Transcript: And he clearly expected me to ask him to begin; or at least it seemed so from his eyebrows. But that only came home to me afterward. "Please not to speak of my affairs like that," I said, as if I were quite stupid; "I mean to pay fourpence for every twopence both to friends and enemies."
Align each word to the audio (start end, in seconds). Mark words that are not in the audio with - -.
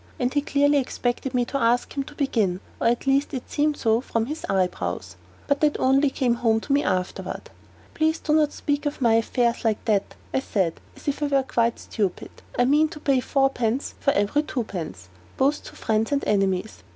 And 0.19 0.33
he 0.33 0.41
clearly 0.41 0.79
expected 0.79 1.35
me 1.35 1.45
to 1.45 1.59
ask 1.59 1.93
him 1.95 2.01
to 2.05 2.15
begin; 2.15 2.59
or 2.79 2.87
at 2.87 3.05
least 3.05 3.35
it 3.35 3.51
seemed 3.51 3.77
so 3.77 4.01
from 4.01 4.25
his 4.25 4.43
eyebrows. 4.49 5.15
But 5.45 5.61
that 5.61 5.79
only 5.79 6.09
came 6.09 6.33
home 6.33 6.59
to 6.61 6.73
me 6.73 6.81
afterward. 6.83 7.51
"Please 7.93 8.19
not 8.27 8.49
to 8.49 8.57
speak 8.57 8.87
of 8.87 8.99
my 8.99 9.13
affairs 9.13 9.63
like 9.63 9.85
that," 9.85 10.15
I 10.33 10.39
said, 10.39 10.81
as 10.95 11.07
if 11.07 11.21
I 11.21 11.27
were 11.27 11.43
quite 11.43 11.77
stupid; 11.77 12.31
"I 12.57 12.65
mean 12.65 12.87
to 12.87 12.99
pay 12.99 13.19
fourpence 13.19 13.93
for 13.99 14.09
every 14.13 14.41
twopence 14.41 15.07
both 15.37 15.63
to 15.65 15.75
friends 15.75 16.11
and 16.11 16.23
enemies." 16.25 16.81